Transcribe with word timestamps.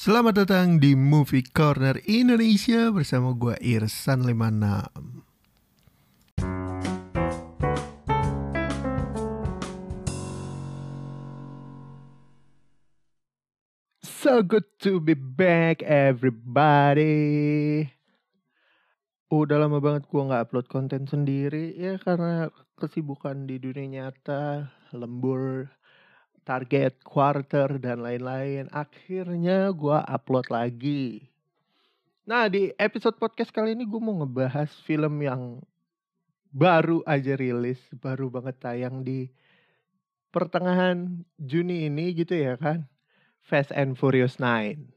Selamat 0.00 0.32
datang 0.32 0.80
di 0.80 0.96
Movie 0.96 1.44
Corner 1.44 2.00
Indonesia 2.08 2.88
bersama 2.88 3.36
gue 3.36 3.52
Irsan 3.60 4.24
56. 4.24 6.40
So 14.00 14.40
good 14.40 14.64
to 14.80 15.04
be 15.04 15.12
back 15.12 15.84
everybody. 15.84 17.84
Udah 19.28 19.60
lama 19.60 19.84
banget 19.84 20.08
gue 20.08 20.16
nggak 20.16 20.48
upload 20.48 20.72
konten 20.72 21.04
sendiri 21.04 21.76
ya 21.76 22.00
karena 22.00 22.48
kesibukan 22.80 23.44
di 23.44 23.60
dunia 23.60 24.08
nyata, 24.08 24.72
lembur, 24.96 25.68
target, 26.50 26.98
quarter 27.06 27.78
dan 27.78 28.02
lain-lain. 28.02 28.66
Akhirnya 28.74 29.70
gue 29.70 29.98
upload 30.02 30.50
lagi. 30.50 31.30
Nah 32.26 32.50
di 32.50 32.74
episode 32.74 33.14
podcast 33.22 33.54
kali 33.54 33.78
ini 33.78 33.86
gue 33.86 34.02
mau 34.02 34.18
ngebahas 34.18 34.66
film 34.82 35.22
yang 35.22 35.62
baru 36.50 37.06
aja 37.06 37.38
rilis, 37.38 37.78
baru 38.02 38.26
banget 38.34 38.58
tayang 38.58 39.06
di 39.06 39.30
pertengahan 40.34 41.22
Juni 41.38 41.86
ini 41.86 42.18
gitu 42.18 42.34
ya 42.34 42.58
kan. 42.58 42.90
Fast 43.46 43.70
and 43.70 43.94
Furious 43.94 44.42
9. 44.42 44.90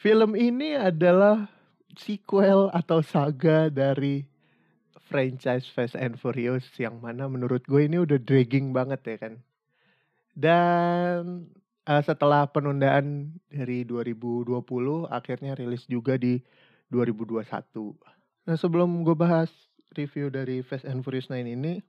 Film 0.00 0.32
ini 0.40 0.72
adalah 0.72 1.52
sequel 1.96 2.72
atau 2.72 3.04
saga 3.04 3.68
dari 3.68 4.24
franchise 5.06 5.70
Fast 5.70 5.94
and 5.94 6.18
Furious 6.18 6.66
yang 6.76 6.98
mana 6.98 7.30
menurut 7.30 7.62
gue 7.64 7.86
ini 7.86 8.02
udah 8.02 8.18
dragging 8.18 8.74
banget 8.74 9.00
ya 9.06 9.16
kan. 9.22 9.34
Dan 10.36 11.48
uh, 11.86 12.02
setelah 12.02 12.50
penundaan 12.50 13.38
dari 13.48 13.86
2020 13.86 14.50
akhirnya 15.08 15.54
rilis 15.56 15.86
juga 15.86 16.18
di 16.18 16.42
2021. 16.90 17.46
Nah 18.46 18.56
sebelum 18.58 19.06
gue 19.06 19.16
bahas 19.16 19.48
review 19.94 20.28
dari 20.28 20.60
Fast 20.60 20.84
and 20.84 21.00
Furious 21.06 21.30
9 21.32 21.46
ini, 21.46 21.80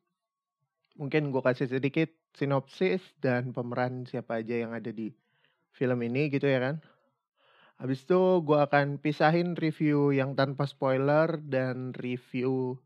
mungkin 0.95 1.33
gue 1.33 1.42
kasih 1.42 1.67
sedikit 1.67 2.09
sinopsis 2.38 3.02
dan 3.20 3.52
pemeran 3.52 4.05
siapa 4.05 4.39
aja 4.39 4.55
yang 4.61 4.72
ada 4.72 4.94
di 4.94 5.11
film 5.73 5.99
ini 6.05 6.30
gitu 6.30 6.45
ya 6.45 6.61
kan. 6.61 6.75
Habis 7.77 8.09
itu 8.09 8.42
gue 8.42 8.58
akan 8.58 8.97
pisahin 8.97 9.53
review 9.53 10.09
yang 10.09 10.33
tanpa 10.33 10.66
spoiler 10.66 11.38
dan 11.38 11.94
review 11.94 12.81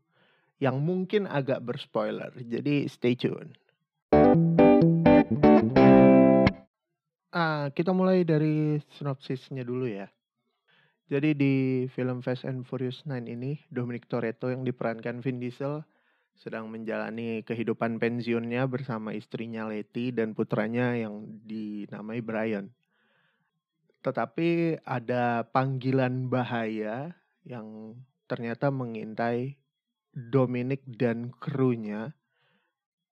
yang 0.62 0.78
mungkin 0.78 1.26
agak 1.26 1.58
berspoiler. 1.66 2.30
Jadi 2.38 2.86
stay 2.86 3.18
tune. 3.18 3.58
Ah, 7.34 7.74
kita 7.74 7.90
mulai 7.90 8.22
dari 8.22 8.78
sinopsisnya 8.94 9.66
dulu 9.66 9.90
ya. 9.90 10.06
Jadi 11.10 11.34
di 11.34 11.54
film 11.90 12.22
Fast 12.22 12.46
and 12.46 12.62
Furious 12.62 13.02
9 13.02 13.26
ini, 13.26 13.58
Dominic 13.74 14.06
Toretto 14.06 14.54
yang 14.54 14.62
diperankan 14.62 15.18
Vin 15.18 15.42
Diesel 15.42 15.82
sedang 16.38 16.70
menjalani 16.70 17.42
kehidupan 17.42 17.98
pensiunnya 17.98 18.64
bersama 18.70 19.12
istrinya 19.12 19.66
Letty 19.68 20.14
dan 20.14 20.32
putranya 20.32 20.94
yang 20.94 21.42
dinamai 21.42 22.22
Brian. 22.22 22.70
Tetapi 24.00 24.80
ada 24.86 25.44
panggilan 25.50 26.30
bahaya 26.32 27.12
yang 27.44 27.98
ternyata 28.24 28.72
mengintai 28.72 29.61
Dominic 30.12 30.84
dan 30.84 31.32
krunya 31.40 32.12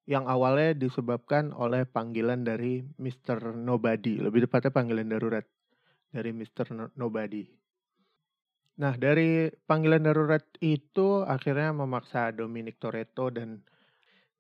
yang 0.05 0.29
awalnya 0.29 0.77
disebabkan 0.77 1.55
oleh 1.57 1.89
panggilan 1.89 2.45
dari 2.45 2.85
Mr. 3.01 3.57
Nobody, 3.57 4.21
lebih 4.21 4.45
tepatnya 4.45 4.75
panggilan 4.75 5.09
darurat 5.09 5.47
dari 6.13 6.35
Mr. 6.35 6.93
Nobody. 6.99 7.47
Nah, 8.81 8.97
dari 8.97 9.49
panggilan 9.69 10.05
darurat 10.05 10.45
itu 10.61 11.25
akhirnya 11.25 11.73
memaksa 11.73 12.33
Dominic 12.33 12.81
Toretto 12.81 13.29
dan 13.29 13.61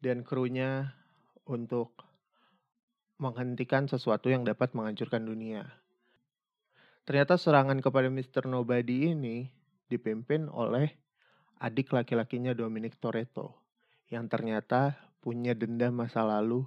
dan 0.00 0.24
krunya 0.24 0.96
untuk 1.44 1.92
menghentikan 3.20 3.84
sesuatu 3.84 4.32
yang 4.32 4.48
dapat 4.48 4.72
menghancurkan 4.72 5.28
dunia. 5.28 5.68
Ternyata 7.04 7.36
serangan 7.36 7.84
kepada 7.84 8.08
Mr. 8.08 8.48
Nobody 8.48 9.12
ini 9.12 9.52
dipimpin 9.92 10.48
oleh 10.48 10.88
adik 11.60 11.92
laki-lakinya 11.92 12.56
Dominic 12.56 12.96
Toretto 12.96 13.52
yang 14.08 14.26
ternyata 14.26 14.96
punya 15.20 15.52
dendam 15.52 15.92
masa 15.92 16.24
lalu 16.24 16.64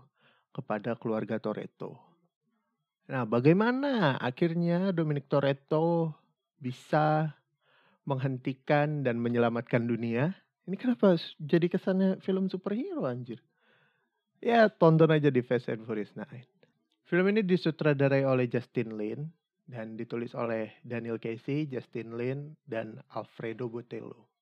kepada 0.53 0.93
keluarga 0.93 1.41
Toretto. 1.41 1.97
Nah, 3.09 3.25
bagaimana 3.25 4.15
akhirnya 4.21 4.93
Dominic 4.95 5.27
Toretto 5.27 6.13
bisa 6.61 7.35
menghentikan 8.07 9.03
dan 9.03 9.19
menyelamatkan 9.19 9.83
dunia. 9.83 10.31
Ini 10.63 10.79
kenapa 10.79 11.19
jadi 11.41 11.67
kesannya 11.67 12.23
film 12.23 12.47
superhero 12.47 13.03
anjir? 13.03 13.43
Ya 14.39 14.71
tonton 14.71 15.11
aja 15.11 15.27
di 15.27 15.43
Fast 15.43 15.67
and 15.67 15.83
Furious 15.83 16.15
9. 16.15 16.23
Film 17.07 17.25
ini 17.35 17.43
disutradarai 17.43 18.23
oleh 18.23 18.47
Justin 18.47 18.95
Lin 18.95 19.27
dan 19.67 19.99
ditulis 19.99 20.31
oleh 20.35 20.79
Daniel 20.83 21.19
Casey, 21.19 21.67
Justin 21.67 22.15
Lin, 22.15 22.55
dan 22.63 22.99
Alfredo 23.11 23.67
Botello. 23.67 24.32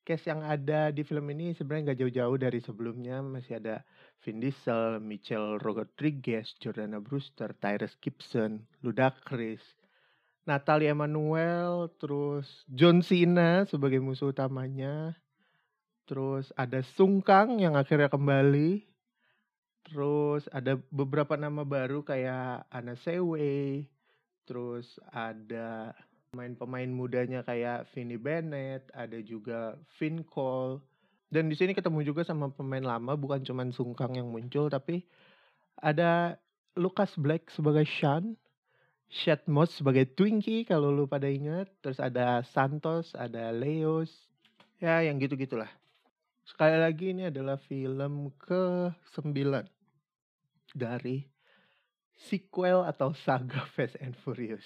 Cast 0.00 0.26
yang 0.26 0.40
ada 0.40 0.88
di 0.90 1.04
film 1.04 1.28
ini 1.30 1.52
sebenarnya 1.52 1.92
nggak 1.92 2.00
jauh-jauh 2.00 2.36
dari 2.40 2.60
sebelumnya. 2.64 3.20
Masih 3.20 3.60
ada 3.60 3.84
Vin 4.24 4.40
Diesel, 4.40 4.98
Michelle 5.00 5.60
Rodriguez, 5.60 6.56
Jordana 6.56 6.98
Brewster, 6.98 7.52
Tyrese 7.56 7.96
Gibson, 8.00 8.64
Ludacris, 8.80 9.60
Natalie 10.48 10.90
Emmanuel, 10.90 11.92
terus 12.00 12.64
John 12.66 13.04
Cena 13.04 13.68
sebagai 13.68 14.00
musuh 14.00 14.32
utamanya, 14.32 15.14
terus 16.08 16.50
ada 16.56 16.80
Sung 16.96 17.20
Kang 17.20 17.60
yang 17.60 17.76
akhirnya 17.76 18.08
kembali, 18.08 18.82
terus 19.86 20.48
ada 20.50 20.80
beberapa 20.90 21.36
nama 21.36 21.62
baru 21.62 22.02
kayak 22.02 22.66
Anna 22.72 22.96
Sewe, 22.98 23.86
terus 24.48 24.98
ada 25.12 25.94
pemain-pemain 26.30 26.86
mudanya 26.86 27.42
kayak 27.42 27.90
Vinny 27.90 28.14
Bennett, 28.14 28.86
ada 28.94 29.18
juga 29.18 29.74
Finn 29.98 30.22
Cole, 30.22 30.78
dan 31.26 31.50
di 31.50 31.58
sini 31.58 31.74
ketemu 31.74 32.06
juga 32.06 32.22
sama 32.22 32.54
pemain 32.54 32.86
lama 32.86 33.18
bukan 33.18 33.42
cuma 33.42 33.66
Sung 33.74 33.98
Kang 33.98 34.14
yang 34.14 34.30
muncul 34.30 34.70
tapi 34.70 35.02
ada 35.82 36.38
Lucas 36.78 37.18
Black 37.18 37.50
sebagai 37.50 37.82
Sean 37.82 38.38
Moss 39.50 39.74
sebagai 39.74 40.06
Twinkie 40.06 40.62
kalau 40.62 40.94
lu 40.94 41.10
pada 41.10 41.26
ingat. 41.26 41.66
Terus 41.82 41.98
ada 41.98 42.46
Santos, 42.46 43.10
ada 43.18 43.50
Leos. 43.50 44.10
Ya 44.78 45.02
yang 45.02 45.18
gitu-gitulah. 45.18 45.66
Sekali 46.46 46.78
lagi 46.78 47.10
ini 47.10 47.26
adalah 47.26 47.58
film 47.58 48.30
ke-9 48.38 49.34
dari 50.78 51.26
sequel 52.28 52.84
atau 52.84 53.16
saga 53.16 53.64
Fast 53.74 53.96
and 54.04 54.12
Furious. 54.20 54.64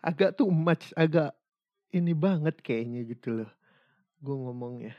Agak 0.00 0.40
too 0.40 0.48
much, 0.48 0.96
agak 0.96 1.36
ini 1.92 2.16
banget 2.16 2.64
kayaknya 2.64 3.04
gitu 3.04 3.44
loh. 3.44 3.50
Gue 4.24 4.36
ngomongnya. 4.40 4.96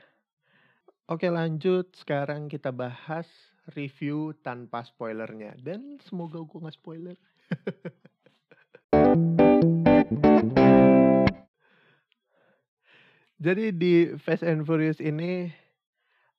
Oke 1.05 1.29
lanjut, 1.29 1.93
sekarang 1.97 2.49
kita 2.49 2.73
bahas 2.73 3.29
review 3.73 4.33
tanpa 4.41 4.85
spoilernya. 4.85 5.57
Dan 5.57 5.97
semoga 6.01 6.41
gue 6.41 6.61
gak 6.61 6.77
spoiler. 6.77 7.17
Jadi 13.35 13.75
di 13.75 14.15
Fast 14.17 14.41
and 14.41 14.65
Furious 14.65 14.97
ini 14.97 15.53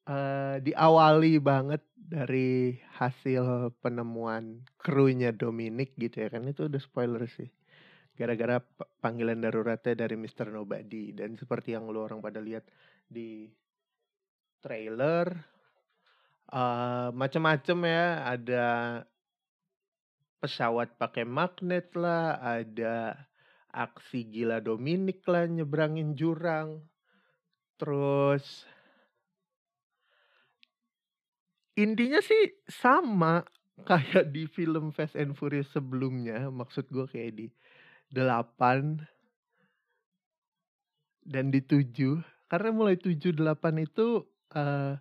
uh, 0.06 0.56
diawali 0.62 1.38
banget 1.42 1.82
dari 1.94 2.78
hasil 2.96 3.74
penemuan 3.82 4.62
krunya 4.78 5.34
Dominic 5.34 5.98
gitu 5.98 6.22
ya 6.22 6.28
kan 6.30 6.46
itu 6.46 6.70
udah 6.70 6.80
spoiler 6.80 7.26
sih. 7.26 7.50
Gara-gara 8.16 8.62
panggilan 9.02 9.44
daruratnya 9.44 10.06
dari 10.06 10.16
Mr. 10.16 10.48
Nobody 10.48 11.12
dan 11.12 11.36
seperti 11.36 11.76
yang 11.76 11.90
lu 11.90 12.00
orang 12.00 12.24
pada 12.24 12.40
lihat 12.40 12.64
di 13.04 13.50
trailer 14.64 15.36
uh, 16.48 17.12
macam-macam 17.12 17.78
ya 17.84 18.06
ada 18.24 18.64
pesawat 20.40 20.94
pakai 20.96 21.26
magnet 21.26 21.90
lah, 21.98 22.38
ada 22.40 23.18
aksi 23.74 24.24
gila 24.30 24.62
Dominic 24.62 25.26
lah 25.28 25.44
nyebrangin 25.44 26.16
jurang. 26.16 26.80
Terus 27.76 28.64
intinya 31.76 32.18
sih 32.24 32.56
sama 32.66 33.44
kayak 33.84 34.32
di 34.32 34.48
film 34.48 34.90
Fast 34.96 35.14
and 35.14 35.36
Furious 35.36 35.68
sebelumnya. 35.70 36.48
Maksud 36.48 36.88
gue 36.88 37.04
kayak 37.04 37.32
di 37.36 37.46
8 38.16 39.04
dan 41.28 41.52
di 41.52 41.60
7. 41.60 42.24
Karena 42.48 42.70
mulai 42.72 42.96
7 42.96 43.36
8 43.36 43.84
itu 43.84 44.24
uh, 44.56 44.96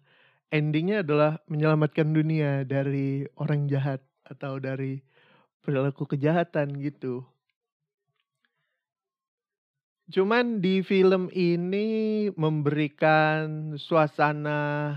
endingnya 0.51 1.05
adalah 1.05 1.39
menyelamatkan 1.47 2.11
dunia 2.11 2.67
dari 2.67 3.23
orang 3.39 3.71
jahat 3.71 4.03
atau 4.25 4.59
dari 4.59 4.99
perilaku 5.63 6.05
kejahatan 6.09 6.77
gitu. 6.81 7.23
Cuman 10.05 10.61
di 10.61 10.85
film 10.85 11.33
ini 11.33 12.29
memberikan 12.37 13.73
suasana 13.73 14.93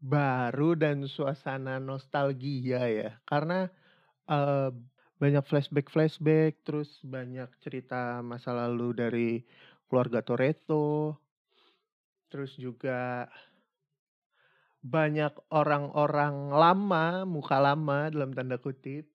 baru 0.00 0.78
dan 0.78 1.06
suasana 1.10 1.82
nostalgia 1.82 2.82
ya, 2.86 3.10
karena, 3.26 3.66
eee, 4.30 4.70
banyak 5.22 5.44
flashback-flashback, 5.50 6.62
terus 6.66 7.02
banyak 7.06 7.50
cerita 7.64 8.22
masa 8.22 8.54
lalu 8.54 8.88
dari 8.94 9.30
keluarga 9.90 10.22
Toretto. 10.22 11.18
Terus 12.28 12.52
juga 12.60 13.26
banyak 14.84 15.34
orang-orang 15.50 16.54
lama, 16.54 17.26
muka 17.26 17.58
lama 17.58 18.12
dalam 18.14 18.30
tanda 18.36 18.56
kutip. 18.62 19.10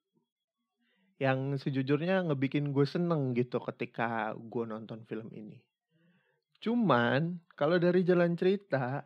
Yang 1.21 1.69
sejujurnya 1.69 2.25
ngebikin 2.27 2.73
gue 2.75 2.83
seneng 2.83 3.31
gitu 3.37 3.61
ketika 3.63 4.33
gue 4.35 4.65
nonton 4.67 5.05
film 5.07 5.29
ini. 5.31 5.61
Cuman 6.59 7.39
kalau 7.53 7.77
dari 7.79 8.01
jalan 8.03 8.33
cerita, 8.35 9.05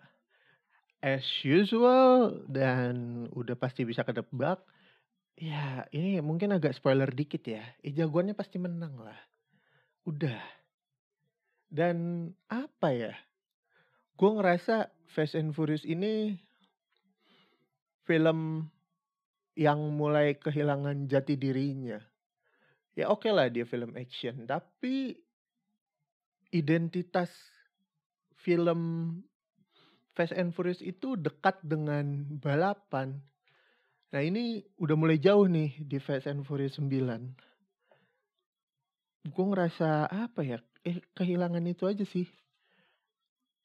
as 1.04 1.26
usual 1.46 2.42
dan 2.50 3.26
udah 3.34 3.54
pasti 3.54 3.86
bisa 3.86 4.02
ketebak, 4.02 4.62
ya 5.38 5.86
ini 5.94 6.20
mungkin 6.26 6.56
agak 6.58 6.74
spoiler 6.74 7.10
dikit 7.14 7.46
ya, 7.46 7.64
eh 7.86 7.94
jagoannya 7.94 8.34
pasti 8.34 8.58
menang 8.58 8.98
lah. 8.98 9.18
Udah. 10.08 10.42
Dan 11.68 12.30
apa 12.48 12.96
ya, 12.96 13.14
gue 14.16 14.30
ngerasa 14.32 14.90
Fast 15.12 15.36
and 15.36 15.52
Furious 15.52 15.84
ini 15.84 16.40
film 18.08 18.72
yang 19.58 19.80
mulai 20.00 20.40
kehilangan 20.40 21.12
jati 21.12 21.36
dirinya. 21.36 22.00
Ya 22.98 23.12
oke 23.12 23.30
lah 23.30 23.52
dia 23.52 23.68
film 23.68 23.94
action, 23.94 24.48
tapi 24.50 25.20
identitas 26.50 27.30
film 28.42 29.12
Fast 30.18 30.34
and 30.34 30.50
Furious 30.50 30.82
itu 30.82 31.14
dekat 31.14 31.62
dengan 31.62 32.26
balapan. 32.42 33.22
Nah 34.10 34.22
ini 34.26 34.66
udah 34.82 34.98
mulai 34.98 35.22
jauh 35.22 35.46
nih 35.46 35.78
di 35.86 36.02
Fast 36.02 36.26
and 36.26 36.42
Furious 36.42 36.82
9. 36.82 36.90
Gue 39.30 39.46
ngerasa 39.46 40.10
apa 40.10 40.42
ya, 40.42 40.58
eh 40.82 41.06
kehilangan 41.14 41.62
itu 41.70 41.86
aja 41.86 42.02
sih. 42.02 42.26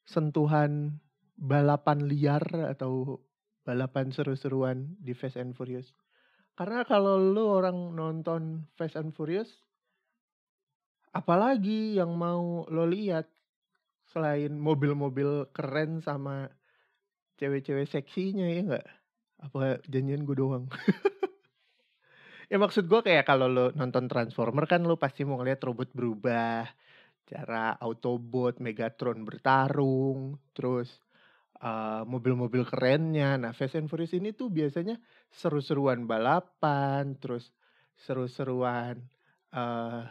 Sentuhan 0.05 1.01
balapan 1.33 2.05
liar 2.05 2.45
atau 2.69 3.17
balapan 3.65 4.13
seru-seruan 4.13 4.93
di 5.01 5.17
Fast 5.17 5.41
and 5.41 5.57
Furious. 5.57 5.89
Karena 6.53 6.85
kalau 6.85 7.17
lu 7.17 7.49
orang 7.49 7.97
nonton 7.97 8.69
Fast 8.77 8.93
and 8.93 9.09
Furious, 9.17 9.49
apalagi 11.17 11.97
yang 11.97 12.13
mau 12.13 12.69
lo 12.69 12.85
lihat 12.85 13.25
selain 14.13 14.53
mobil-mobil 14.53 15.49
keren 15.49 16.05
sama 16.05 16.53
cewek-cewek 17.41 17.89
seksinya 17.89 18.45
ya 18.45 18.61
nggak? 18.61 18.87
Apa 19.49 19.81
janjian 19.89 20.23
gue 20.23 20.37
doang? 20.37 20.69
ya 22.51 22.61
maksud 22.61 22.85
gue 22.85 23.01
kayak 23.01 23.25
kalau 23.25 23.49
lo 23.49 23.73
nonton 23.73 24.05
Transformer 24.05 24.69
kan 24.69 24.85
lo 24.85 25.01
pasti 25.01 25.25
mau 25.25 25.41
ngeliat 25.41 25.59
robot 25.65 25.89
berubah, 25.97 26.69
cara 27.25 27.73
Autobot, 27.81 28.61
Megatron 28.61 29.25
bertarung, 29.25 30.37
terus 30.53 31.01
uh, 31.63 32.05
mobil-mobil 32.05 32.67
kerennya. 32.69 33.39
Nah, 33.41 33.51
Fast 33.57 33.79
and 33.79 33.89
Furious 33.89 34.13
ini 34.13 34.35
tuh 34.35 34.53
biasanya 34.53 35.01
seru-seruan 35.33 36.05
balapan, 36.05 37.17
terus 37.17 37.49
seru-seruan 37.97 39.01
uh, 39.55 40.05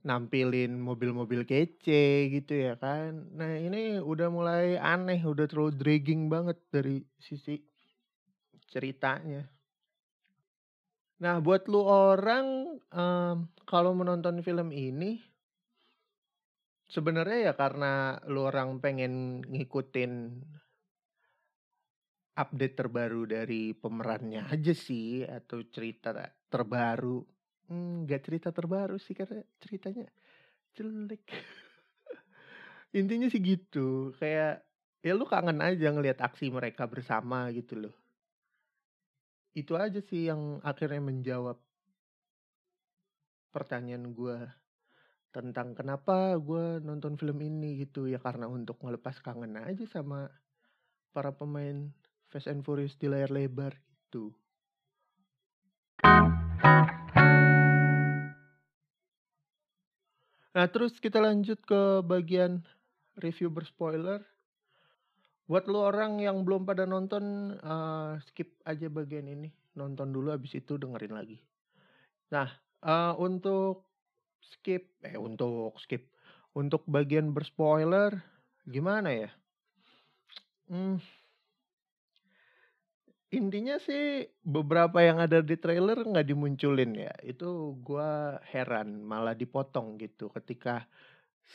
nampilin 0.00 0.80
mobil-mobil 0.80 1.44
kece 1.44 2.32
gitu 2.32 2.52
ya 2.56 2.74
kan. 2.80 3.28
Nah, 3.36 3.56
ini 3.60 4.00
udah 4.00 4.28
mulai 4.32 4.80
aneh, 4.80 5.20
udah 5.20 5.44
terlalu 5.44 5.76
dragging 5.76 6.32
banget 6.32 6.56
dari 6.72 7.04
sisi 7.20 7.60
ceritanya. 8.70 9.44
Nah, 11.20 11.36
buat 11.44 11.68
lu 11.68 11.84
orang 11.84 12.80
um, 12.96 13.36
kalau 13.68 13.92
menonton 13.92 14.40
film 14.40 14.72
ini 14.72 15.20
Sebenarnya 16.90 17.38
ya 17.46 17.52
karena 17.54 18.18
lu 18.26 18.42
orang 18.50 18.82
pengen 18.82 19.46
ngikutin 19.46 20.42
update 22.34 22.74
terbaru 22.74 23.30
dari 23.30 23.78
pemerannya 23.78 24.50
aja 24.50 24.74
sih 24.74 25.22
atau 25.22 25.62
cerita 25.70 26.10
terbaru. 26.50 27.22
Nggak 27.70 28.22
cerita 28.26 28.48
terbaru 28.50 28.98
sih 28.98 29.14
karena 29.14 29.46
ceritanya 29.62 30.10
jelek. 30.74 31.22
Intinya 32.98 33.30
sih 33.30 33.38
gitu, 33.38 34.10
kayak 34.18 34.66
ya 35.00 35.12
lu 35.14 35.24
kangen 35.24 35.62
aja 35.62 35.94
ngelihat 35.94 36.18
aksi 36.18 36.50
mereka 36.50 36.90
bersama 36.90 37.46
gitu 37.54 37.78
loh. 37.78 37.94
Itu 39.54 39.78
aja 39.78 40.02
sih 40.02 40.26
yang 40.26 40.58
akhirnya 40.66 40.98
menjawab 40.98 41.58
pertanyaan 43.50 44.14
gue 44.14 44.38
tentang 45.30 45.74
kenapa 45.78 46.34
gue 46.38 46.82
nonton 46.82 47.14
film 47.14 47.38
ini 47.38 47.86
gitu 47.86 48.10
ya 48.10 48.18
karena 48.18 48.50
untuk 48.50 48.82
ngelepas 48.82 49.22
kangen 49.22 49.58
aja 49.58 49.86
sama 49.86 50.26
para 51.14 51.34
pemain 51.34 51.90
Fast 52.30 52.46
and 52.46 52.62
Furious 52.62 52.94
di 52.98 53.10
layar 53.10 53.30
lebar 53.30 53.74
gitu. 53.74 54.34
Nah 60.56 60.66
terus 60.70 60.98
kita 60.98 61.22
lanjut 61.22 61.60
ke 61.62 62.02
bagian 62.02 62.62
review 63.18 63.50
berspoiler. 63.50 64.22
Buat 65.50 65.66
lo 65.66 65.82
orang 65.82 66.22
yang 66.22 66.46
belum 66.46 66.62
pada 66.62 66.86
nonton, 66.86 67.54
uh, 67.58 68.14
skip 68.30 68.54
aja 68.62 68.86
bagian 68.86 69.26
ini. 69.26 69.50
Nonton 69.74 70.14
dulu 70.14 70.30
abis 70.30 70.62
itu 70.62 70.78
dengerin 70.78 71.10
lagi. 71.10 71.42
Nah, 72.30 72.46
uh, 72.86 73.18
untuk 73.18 73.90
skip 74.40 74.98
eh 75.04 75.16
untuk 75.16 75.76
skip 75.78 76.10
untuk 76.56 76.82
bagian 76.88 77.30
berspoiler 77.30 78.18
gimana 78.66 79.12
ya 79.12 79.30
hmm, 80.68 80.98
intinya 83.30 83.78
sih 83.78 84.26
beberapa 84.42 84.98
yang 85.02 85.22
ada 85.22 85.38
di 85.42 85.54
trailer 85.54 86.02
nggak 86.02 86.26
dimunculin 86.26 86.92
ya. 86.98 87.14
Itu 87.22 87.78
gua 87.82 88.42
heran 88.50 89.02
malah 89.06 89.34
dipotong 89.38 89.98
gitu 90.02 90.30
ketika 90.34 90.86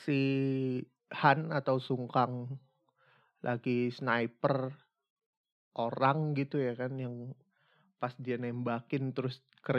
si 0.04 0.22
Han 1.12 1.52
atau 1.52 1.78
Sungkang 1.80 2.60
lagi 3.46 3.94
sniper 3.94 4.74
orang 5.78 6.34
gitu 6.34 6.58
ya 6.58 6.74
kan 6.74 6.96
yang 6.98 7.36
pas 8.00 8.16
dia 8.18 8.40
nembakin 8.40 9.12
terus 9.12 9.44
ke 9.60 9.72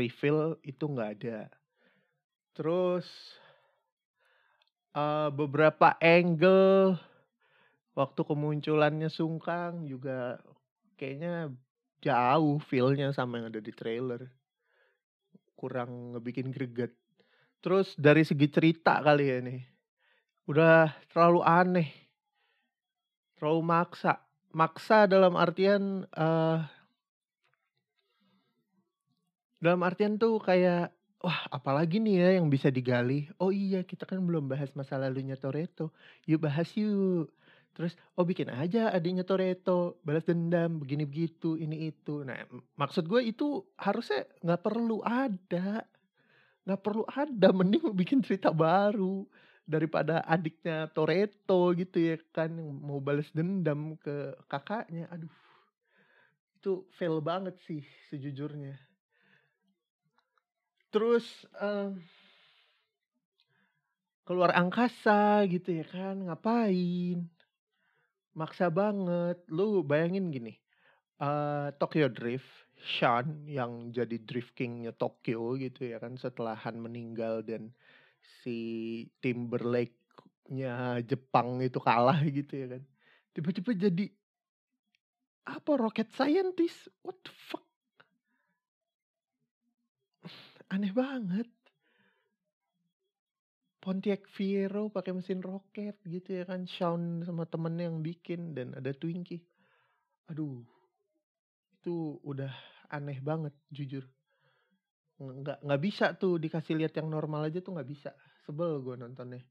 itu 0.63 0.85
nggak 0.85 1.11
ada. 1.21 1.49
Terus 2.57 3.07
uh, 4.97 5.29
beberapa 5.33 5.97
angle 6.01 6.97
waktu 7.97 8.21
kemunculannya 8.25 9.09
Sungkang 9.09 9.89
juga 9.89 10.41
kayaknya 10.97 11.53
jauh 12.03 12.61
feel-nya 12.65 13.13
sama 13.13 13.41
yang 13.41 13.53
ada 13.53 13.61
di 13.61 13.73
trailer. 13.73 14.29
Kurang 15.57 16.17
ngebikin 16.17 16.53
greget. 16.53 16.93
Terus 17.65 17.97
dari 17.97 18.23
segi 18.23 18.47
cerita 18.53 19.01
kali 19.01 19.25
ya 19.27 19.39
nih. 19.43 19.61
Udah 20.47 20.93
terlalu 21.11 21.41
aneh. 21.43 21.91
Terlalu 23.37 23.63
maksa. 23.65 24.23
Maksa 24.57 25.05
dalam 25.11 25.37
artian 25.37 26.07
uh, 26.17 26.65
dalam 29.61 29.81
artian 29.85 30.17
tuh 30.17 30.41
kayak 30.41 30.97
Wah, 31.27 31.43
apalagi 31.49 31.99
nih 31.99 32.23
ya 32.23 32.31
yang 32.39 32.47
bisa 32.53 32.71
digali? 32.71 33.27
Oh 33.43 33.51
iya, 33.51 33.83
kita 33.83 34.07
kan 34.07 34.23
belum 34.23 34.47
bahas 34.47 34.71
masa 34.79 34.95
lalunya 34.95 35.35
Toretto. 35.35 35.91
Yuk 36.29 36.45
bahas 36.45 36.71
yuk. 36.77 37.33
Terus, 37.77 37.93
oh 38.17 38.25
bikin 38.25 38.49
aja 38.49 38.89
adiknya 38.89 39.21
Toretto, 39.21 40.01
balas 40.01 40.25
dendam, 40.25 40.81
begini 40.81 41.05
begitu, 41.05 41.61
ini 41.61 41.93
itu. 41.93 42.25
Nah, 42.25 42.41
maksud 42.81 43.05
gue 43.05 43.21
itu 43.21 43.69
harusnya 43.77 44.25
nggak 44.41 44.65
perlu 44.65 45.05
ada. 45.05 45.85
Nggak 46.65 46.81
perlu 46.81 47.05
ada, 47.05 47.49
mending 47.53 47.93
bikin 47.93 48.25
cerita 48.25 48.49
baru. 48.49 49.29
Daripada 49.69 50.25
adiknya 50.25 50.89
Toretto 50.89 51.77
gitu 51.77 52.01
ya 52.01 52.17
kan, 52.33 52.49
mau 52.57 52.97
balas 52.97 53.29
dendam 53.37 54.01
ke 54.01 54.33
kakaknya. 54.49 55.13
Aduh, 55.13 55.29
itu 56.57 56.89
fail 56.97 57.21
banget 57.21 57.61
sih 57.69 57.85
sejujurnya. 58.09 58.73
Terus, 60.89 61.29
uh, 61.61 61.93
keluar 64.25 64.57
angkasa 64.57 65.45
gitu 65.45 65.77
ya 65.77 65.85
kan, 65.85 66.25
ngapain? 66.25 67.36
Maksa 68.37 68.69
banget. 68.69 69.41
Lu 69.49 69.81
bayangin 69.81 70.29
gini, 70.29 70.55
uh, 71.25 71.73
Tokyo 71.81 72.13
Drift 72.13 72.69
Sean 72.77 73.49
yang 73.49 73.89
jadi 73.89 74.21
Drift 74.21 74.53
King-nya 74.53 74.93
Tokyo 74.93 75.57
gitu 75.57 75.89
ya 75.89 75.97
kan 75.97 76.21
setelah 76.21 76.53
Han 76.61 76.85
meninggal 76.85 77.41
dan 77.41 77.73
si 78.21 78.61
Timberlake-nya 79.25 81.01
Jepang 81.09 81.65
itu 81.65 81.81
kalah 81.81 82.21
gitu 82.29 82.53
ya 82.53 82.77
kan. 82.77 82.83
Tiba-tiba 83.33 83.73
jadi 83.73 84.07
apa 85.49 85.73
rocket 85.81 86.13
scientist? 86.13 86.93
What 87.01 87.17
the 87.25 87.33
fuck? 87.33 87.65
Aneh 90.69 90.91
banget. 90.91 91.49
Pontiac 93.87 94.27
Fiero 94.35 94.91
pakai 94.91 95.15
mesin 95.15 95.39
roket 95.39 95.95
gitu 96.03 96.43
ya 96.43 96.43
kan. 96.43 96.67
Sean 96.67 97.23
sama 97.23 97.47
temennya 97.47 97.87
yang 97.87 98.03
bikin 98.03 98.51
dan 98.51 98.75
ada 98.75 98.91
Twinkie. 98.91 99.47
Aduh. 100.27 100.67
Itu 101.79 102.19
udah 102.27 102.51
aneh 102.91 103.23
banget 103.23 103.55
jujur. 103.71 104.03
Nggak 105.23 105.63
nggak 105.63 105.83
bisa 105.87 106.19
tuh 106.19 106.35
dikasih 106.43 106.83
lihat 106.83 106.99
yang 106.99 107.15
normal 107.15 107.47
aja 107.47 107.63
tuh 107.63 107.79
nggak 107.79 107.87
bisa. 107.87 108.11
Sebel 108.43 108.83
gue 108.83 108.99
nontonnya. 108.99 109.47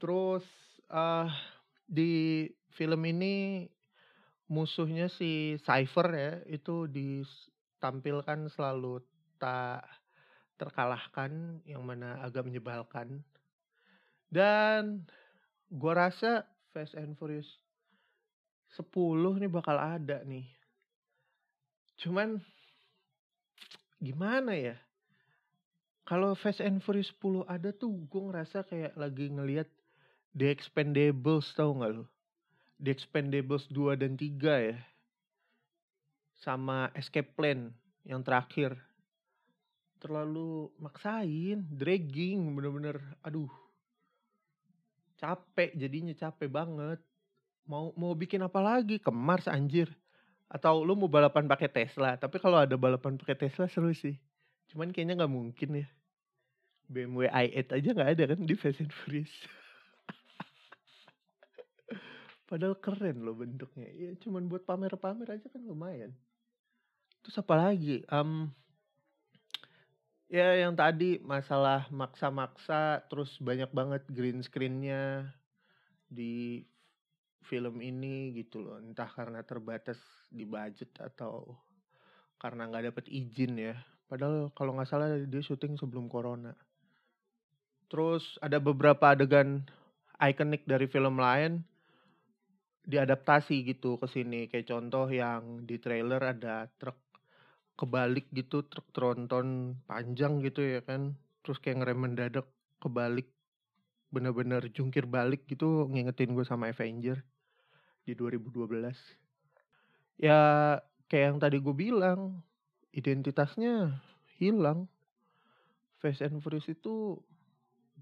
Terus 0.00 0.48
uh, 0.88 1.28
di 1.84 2.48
film 2.72 3.04
ini 3.04 3.68
musuhnya 4.48 5.12
si 5.12 5.60
Cypher 5.60 6.08
ya 6.16 6.32
itu 6.48 6.88
ditampilkan 6.88 8.48
selalu 8.56 9.04
tak 9.36 9.84
terkalahkan 10.58 11.62
yang 11.64 11.80
mana 11.86 12.18
agak 12.20 12.42
menyebalkan. 12.44 13.22
Dan 14.28 15.08
gua 15.70 16.10
rasa 16.10 16.44
Fast 16.74 16.98
and 16.98 17.16
Furious 17.16 17.48
10 18.76 19.40
nih 19.40 19.48
bakal 19.48 19.78
ada 19.80 20.20
nih. 20.26 20.44
Cuman 21.98 22.38
gimana 23.98 24.52
ya? 24.54 24.76
Kalau 26.08 26.32
Fast 26.32 26.64
and 26.64 26.80
Furious 26.80 27.12
10 27.20 27.44
ada 27.44 27.68
tuh 27.68 27.92
gue 28.08 28.22
ngerasa 28.32 28.64
kayak 28.64 28.96
lagi 28.96 29.28
ngelihat 29.28 29.68
The 30.32 30.48
Expendables 30.48 31.52
tau 31.52 31.76
gak 31.76 31.92
lu? 32.00 32.04
The 32.80 32.94
Expendables 32.94 33.68
2 33.68 33.98
dan 34.00 34.16
3 34.16 34.72
ya. 34.72 34.78
Sama 36.38 36.88
Escape 36.96 37.34
Plan 37.36 37.74
yang 38.08 38.24
terakhir. 38.24 38.87
Terlalu 39.98 40.70
maksain, 40.78 41.66
dragging 41.70 42.54
bener-bener 42.54 42.98
aduh. 43.22 43.50
Capek 45.18 45.74
jadinya 45.74 46.14
capek 46.14 46.46
banget. 46.46 47.02
Mau 47.66 47.90
mau 47.98 48.14
bikin 48.14 48.46
apa 48.46 48.62
lagi? 48.62 49.02
Ke 49.02 49.10
Mars 49.10 49.50
anjir. 49.50 49.90
Atau 50.48 50.86
lu 50.86 50.96
mau 50.96 51.10
balapan 51.10 51.44
pakai 51.44 51.68
Tesla, 51.68 52.16
tapi 52.16 52.40
kalau 52.40 52.56
ada 52.56 52.72
balapan 52.78 53.20
pakai 53.20 53.36
Tesla 53.36 53.68
seru 53.68 53.92
sih. 53.92 54.16
Cuman 54.72 54.94
kayaknya 54.94 55.20
nggak 55.20 55.34
mungkin 55.34 55.84
ya. 55.84 55.86
BMW 56.88 57.28
i8 57.28 57.68
aja 57.68 57.88
nggak 57.92 58.10
ada 58.16 58.24
kan 58.32 58.40
di 58.48 58.56
Fast 58.56 58.80
and 58.80 58.88
Furious. 58.88 59.28
Padahal 62.48 62.80
keren 62.80 63.20
loh 63.20 63.36
bentuknya. 63.36 63.92
Ya 63.92 64.16
cuman 64.16 64.48
buat 64.48 64.64
pamer-pamer 64.64 65.36
aja 65.36 65.52
kan 65.52 65.60
lumayan. 65.60 66.16
Terus 67.20 67.44
apa 67.44 67.54
lagi? 67.60 68.08
Um, 68.08 68.48
ya 70.28 70.60
yang 70.60 70.76
tadi 70.76 71.16
masalah 71.24 71.88
maksa-maksa 71.88 73.04
terus 73.08 73.40
banyak 73.40 73.72
banget 73.72 74.04
green 74.12 74.44
screennya 74.44 75.32
di 76.08 76.64
film 77.48 77.80
ini 77.80 78.36
gitu 78.36 78.60
loh. 78.60 78.76
Entah 78.76 79.08
karena 79.08 79.40
terbatas 79.40 79.96
di 80.28 80.44
budget 80.44 80.92
atau 81.00 81.56
karena 82.36 82.68
nggak 82.68 82.92
dapet 82.92 83.04
izin 83.08 83.56
ya. 83.56 83.74
Padahal 84.08 84.52
kalau 84.52 84.76
nggak 84.76 84.88
salah 84.88 85.08
dia 85.16 85.40
syuting 85.40 85.80
sebelum 85.80 86.12
corona. 86.12 86.52
Terus 87.88 88.36
ada 88.44 88.60
beberapa 88.60 89.16
adegan 89.16 89.64
ikonik 90.20 90.68
dari 90.68 90.84
film 90.84 91.16
lain 91.16 91.64
diadaptasi 92.84 93.64
gitu 93.64 93.96
ke 93.96 94.04
sini. 94.08 94.44
Kayak 94.52 94.68
contoh 94.68 95.08
yang 95.08 95.64
di 95.64 95.80
trailer 95.80 96.20
ada 96.20 96.68
truk 96.76 97.07
kebalik 97.78 98.26
gitu, 98.34 98.66
truk 98.66 98.90
tronton 98.90 99.78
panjang 99.86 100.42
gitu 100.42 100.66
ya 100.66 100.82
kan. 100.82 101.14
Terus 101.46 101.62
kayak 101.62 101.86
ngerem 101.86 101.98
mendadak 102.02 102.50
kebalik. 102.82 103.30
Bener-bener 104.10 104.66
jungkir 104.74 105.06
balik 105.06 105.46
gitu 105.46 105.86
ngingetin 105.86 106.34
gue 106.34 106.42
sama 106.42 106.74
Avenger 106.74 107.22
di 108.02 108.18
2012. 108.18 108.66
Ya 110.18 110.40
kayak 111.06 111.24
yang 111.30 111.38
tadi 111.38 111.56
gue 111.62 111.76
bilang, 111.76 112.42
identitasnya 112.90 114.02
hilang. 114.40 114.90
Fast 116.02 116.24
and 116.24 116.42
Furious 116.42 116.66
itu 116.66 117.20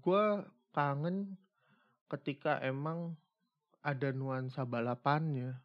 gue 0.01 0.25
kangen 0.73 1.37
ketika 2.07 2.61
emang 2.63 3.17
ada 3.83 4.15
nuansa 4.15 4.63
balapannya 4.63 5.59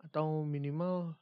atau 0.00 0.48
minimal 0.48 1.19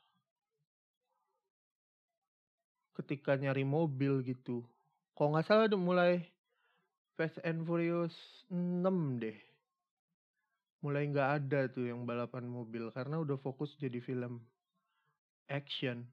ketika 2.99 3.39
nyari 3.39 3.63
mobil 3.63 4.21
gitu. 4.27 4.67
Kalau 5.15 5.35
nggak 5.35 5.47
salah 5.47 5.67
udah 5.71 5.81
mulai 5.81 6.13
Fast 7.19 7.43
and 7.43 7.67
Furious 7.67 8.15
6 8.51 9.19
deh. 9.19 9.35
Mulai 10.83 11.11
nggak 11.11 11.31
ada 11.43 11.61
tuh 11.67 11.91
yang 11.91 12.07
balapan 12.07 12.47
mobil 12.47 12.95
karena 12.95 13.19
udah 13.19 13.35
fokus 13.39 13.75
jadi 13.79 13.99
film 13.99 14.39
action. 15.51 16.07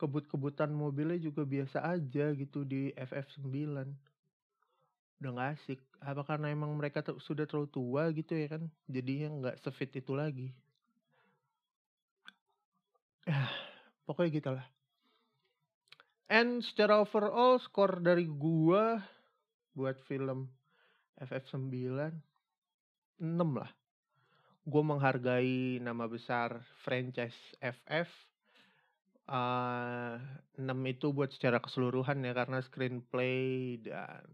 Kebut-kebutan 0.00 0.72
mobilnya 0.72 1.20
juga 1.20 1.44
biasa 1.44 1.84
aja 1.84 2.32
gitu 2.32 2.64
di 2.64 2.88
FF9. 2.96 3.84
Udah 5.20 5.30
gak 5.36 5.50
asik. 5.60 5.80
Apa 6.00 6.24
karena 6.24 6.48
emang 6.48 6.72
mereka 6.72 7.04
sudah 7.20 7.44
terlalu 7.44 7.68
tua 7.68 8.08
gitu 8.16 8.32
ya 8.32 8.56
kan? 8.56 8.72
Jadinya 8.88 9.28
nggak 9.36 9.60
sefit 9.60 9.92
itu 9.92 10.16
lagi. 10.16 10.48
Ya, 13.28 13.44
pokoknya 14.10 14.30
gitu 14.34 14.50
lah. 14.58 14.66
And 16.26 16.66
secara 16.66 16.98
overall 16.98 17.62
skor 17.62 18.02
dari 18.02 18.26
gua 18.26 18.98
buat 19.70 20.02
film 20.02 20.50
FF9 21.22 21.70
6 23.22 23.30
lah. 23.54 23.70
Gue 24.66 24.82
menghargai 24.82 25.78
nama 25.78 26.10
besar 26.10 26.58
franchise 26.82 27.38
FF 27.62 28.10
uh, 29.30 30.18
6 30.58 30.66
itu 30.90 31.06
buat 31.14 31.30
secara 31.30 31.62
keseluruhan 31.62 32.26
ya 32.26 32.34
karena 32.34 32.58
screenplay 32.66 33.78
dan 33.78 34.26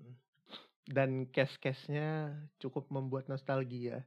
dan 0.87 1.27
cast-castnya 1.35 2.33
cukup 2.63 2.89
membuat 2.89 3.27
nostalgia. 3.27 4.07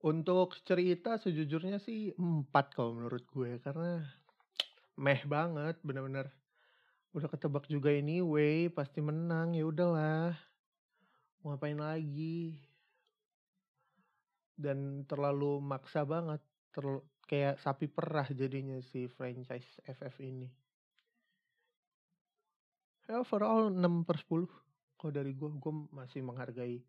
Untuk 0.00 0.56
cerita 0.64 1.20
sejujurnya 1.20 1.76
sih 1.76 2.16
empat 2.16 2.72
kalau 2.72 2.96
menurut 2.96 3.24
gue 3.28 3.60
karena 3.60 4.00
meh 4.96 5.20
banget 5.28 5.76
bener-bener 5.84 6.32
udah 7.12 7.28
ketebak 7.28 7.68
juga 7.68 7.92
ini 7.92 8.24
way 8.24 8.72
pasti 8.72 9.04
menang 9.04 9.52
ya 9.52 9.68
udahlah 9.68 10.32
mau 11.40 11.52
ngapain 11.52 11.76
lagi 11.76 12.56
dan 14.56 15.08
terlalu 15.08 15.60
maksa 15.60 16.04
banget 16.04 16.40
terlalu 16.72 17.00
kayak 17.24 17.56
sapi 17.62 17.86
perah 17.86 18.26
jadinya 18.28 18.76
si 18.82 19.06
franchise 19.06 19.80
FF 19.86 20.16
ini. 20.20 20.50
Ya 23.08 23.22
overall 23.22 23.70
6 23.70 24.06
per 24.06 24.18
10. 24.18 24.50
Kalau 24.98 25.12
dari 25.14 25.32
gue, 25.32 25.48
gue 25.48 25.74
masih 25.94 26.20
menghargai 26.26 26.82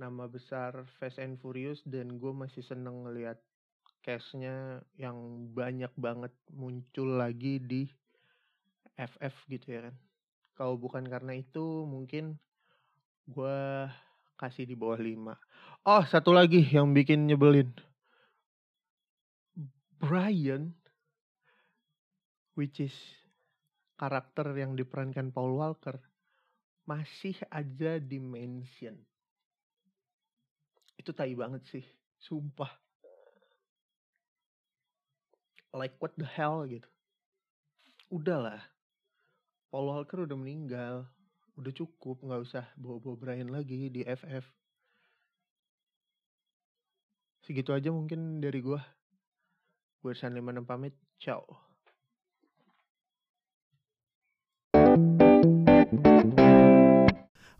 nama 0.00 0.24
besar 0.24 0.88
Fast 0.96 1.20
and 1.20 1.36
Furious 1.36 1.84
dan 1.84 2.16
gue 2.16 2.32
masih 2.32 2.64
seneng 2.64 3.04
ngeliat 3.04 3.36
cashnya 4.00 4.80
yang 4.96 5.44
banyak 5.52 5.92
banget 6.00 6.32
muncul 6.48 7.20
lagi 7.20 7.60
di 7.60 7.84
FF 8.96 9.36
gitu 9.52 9.66
ya 9.68 9.80
kan. 9.92 9.96
Kalau 10.56 10.80
bukan 10.80 11.04
karena 11.04 11.36
itu 11.36 11.84
mungkin 11.84 12.40
gue 13.28 13.60
kasih 14.40 14.64
di 14.64 14.72
bawah 14.72 14.96
5. 14.96 15.36
Oh 15.84 16.04
satu 16.08 16.32
lagi 16.32 16.64
yang 16.64 16.96
bikin 16.96 17.28
nyebelin 17.28 17.68
Brian 20.00 20.72
which 22.56 22.80
is 22.80 22.96
karakter 24.00 24.48
yang 24.56 24.72
diperankan 24.72 25.28
Paul 25.28 25.60
Walker 25.60 26.00
masih 26.88 27.36
aja 27.52 28.00
dimension. 28.00 28.96
Itu 31.00 31.16
tai 31.16 31.32
banget 31.32 31.64
sih, 31.64 31.84
sumpah. 32.20 32.68
Like 35.72 35.96
what 35.96 36.12
the 36.20 36.28
hell 36.28 36.68
gitu. 36.68 36.84
Udahlah. 38.12 38.60
Paul 39.72 39.88
Walker 39.88 40.28
udah 40.28 40.36
meninggal. 40.36 41.08
Udah 41.56 41.72
cukup, 41.72 42.20
nggak 42.20 42.44
usah 42.44 42.68
bawa-bawa 42.76 43.16
Brian 43.16 43.48
lagi 43.48 43.88
di 43.88 44.04
FF. 44.04 44.44
Segitu 47.48 47.72
aja 47.72 47.88
mungkin 47.88 48.44
dari 48.44 48.60
gua. 48.60 48.84
Gue 50.04 50.12
San 50.12 50.36
56 50.36 50.68
pamit. 50.68 50.92
Ciao. 51.16 51.69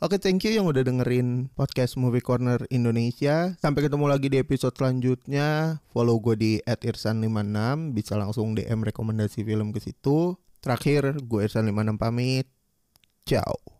Oke, 0.00 0.16
thank 0.16 0.48
you 0.48 0.56
yang 0.56 0.64
udah 0.64 0.80
dengerin 0.80 1.52
podcast 1.52 2.00
Movie 2.00 2.24
Corner 2.24 2.64
Indonesia. 2.72 3.52
Sampai 3.60 3.84
ketemu 3.84 4.08
lagi 4.08 4.32
di 4.32 4.40
episode 4.40 4.72
selanjutnya. 4.72 5.76
Follow 5.92 6.16
gue 6.24 6.40
di 6.40 6.52
@irsan56, 6.64 7.92
bisa 7.92 8.16
langsung 8.16 8.56
DM 8.56 8.80
rekomendasi 8.80 9.44
film 9.44 9.76
ke 9.76 9.84
situ. 9.84 10.40
Terakhir, 10.64 11.20
gue 11.20 11.44
Irsan56 11.44 12.00
pamit. 12.00 12.48
Ciao. 13.28 13.79